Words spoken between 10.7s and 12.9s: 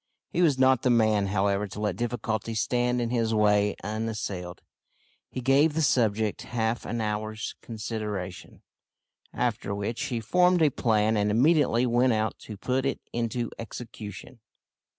plan and immediately went out to put